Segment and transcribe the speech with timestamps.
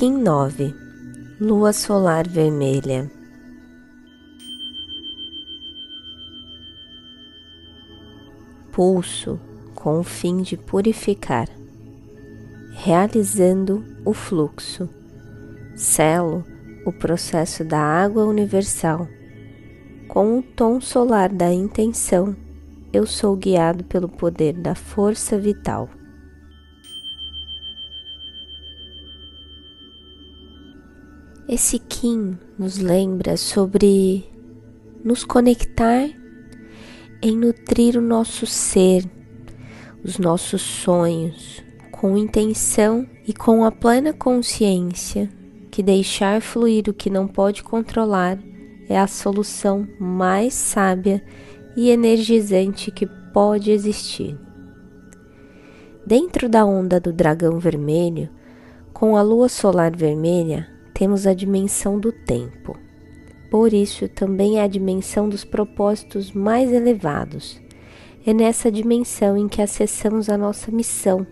[0.00, 0.74] Kim 9
[1.38, 3.10] Lua solar vermelha
[8.72, 9.38] Pulso
[9.74, 11.50] com o fim de purificar,
[12.72, 14.88] realizando o fluxo,
[15.76, 16.46] selo
[16.86, 19.06] o processo da água universal.
[20.08, 22.34] Com o tom solar da intenção,
[22.90, 25.90] eu sou guiado pelo poder da força vital.
[31.52, 34.24] Esse Kim nos lembra sobre
[35.02, 36.08] nos conectar
[37.20, 39.04] em nutrir o nosso ser,
[40.04, 45.28] os nossos sonhos, com intenção e com a plena consciência
[45.72, 48.38] que deixar fluir o que não pode controlar
[48.88, 51.20] é a solução mais sábia
[51.76, 54.38] e energizante que pode existir.
[56.06, 58.30] Dentro da onda do dragão vermelho,
[58.92, 62.78] com a lua solar vermelha, temos a dimensão do tempo.
[63.50, 67.58] Por isso, também é a dimensão dos propósitos mais elevados.
[68.26, 71.26] É nessa dimensão em que acessamos a nossa missão,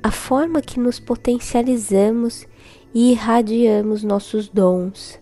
[0.00, 2.46] a forma que nos potencializamos
[2.94, 5.18] e irradiamos nossos dons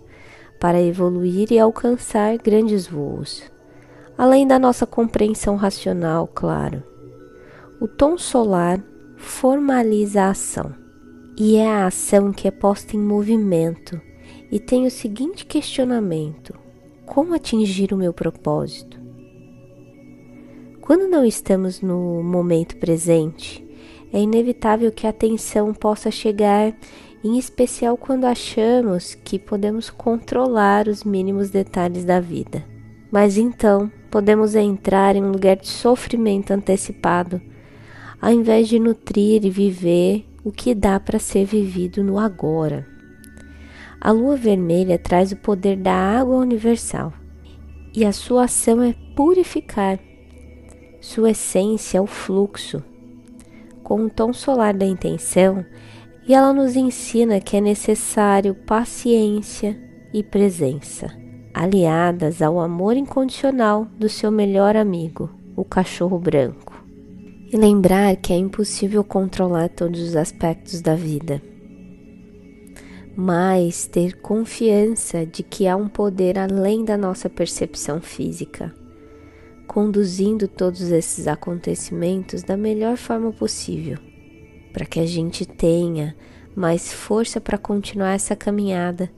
[0.61, 3.51] para evoluir e alcançar grandes voos,
[4.19, 6.83] além da nossa compreensão racional, claro.
[7.81, 8.79] O tom solar
[9.17, 10.84] formaliza a ação
[11.37, 14.01] e é a ação que é posta em movimento
[14.51, 16.55] e tem o seguinte questionamento:
[17.05, 19.01] como atingir o meu propósito?
[20.81, 23.67] Quando não estamos no momento presente,
[24.13, 26.77] é inevitável que a atenção possa chegar,
[27.25, 32.65] em especial quando achamos que podemos controlar os mínimos detalhes da vida.
[33.11, 37.41] Mas então podemos entrar em um lugar de sofrimento antecipado,
[38.21, 42.87] ao invés de nutrir e viver o que dá para ser vivido no agora.
[43.99, 47.13] A lua vermelha traz o poder da água universal
[47.95, 49.99] e a sua ação é purificar.
[51.01, 52.83] Sua essência é o fluxo,
[53.83, 55.65] com o tom solar da intenção,
[56.27, 59.79] e ela nos ensina que é necessário paciência
[60.13, 61.09] e presença,
[61.53, 66.74] aliadas ao amor incondicional do seu melhor amigo, o cachorro branco
[67.55, 71.41] e lembrar que é impossível controlar todos os aspectos da vida,
[73.17, 78.75] mas ter confiança de que há um poder além da nossa percepção física,
[79.69, 83.99] conduzindo todos esses acontecimentos da melhor forma possível,
[84.73, 86.17] para que a gente tenha
[86.57, 89.09] mais força para continuar essa caminhada,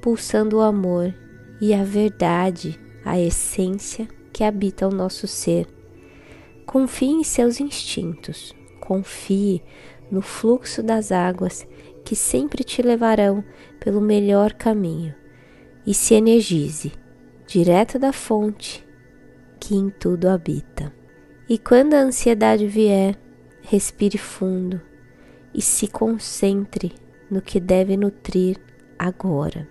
[0.00, 1.12] pulsando o amor
[1.60, 5.66] e a verdade, a essência que habita o nosso ser
[6.66, 9.62] Confie em seus instintos, confie
[10.10, 11.66] no fluxo das águas
[12.04, 13.44] que sempre te levarão
[13.80, 15.14] pelo melhor caminho.
[15.86, 16.92] E se energize
[17.46, 18.86] direto da fonte
[19.58, 20.92] que em tudo habita.
[21.48, 23.18] E quando a ansiedade vier,
[23.62, 24.80] respire fundo
[25.54, 26.92] e se concentre
[27.30, 28.58] no que deve nutrir
[28.98, 29.68] agora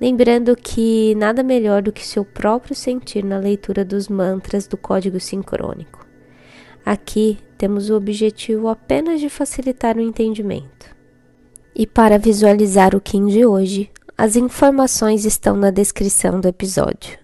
[0.00, 5.20] lembrando que nada melhor do que seu próprio sentir na leitura dos mantras do código
[5.20, 6.06] sincrônico.
[6.84, 10.96] Aqui temos o objetivo apenas de facilitar o entendimento.
[11.74, 17.18] E para visualizar o Kim de hoje, as informações estão na descrição do episódio.